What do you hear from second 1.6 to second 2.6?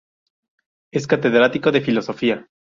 de Filosofía.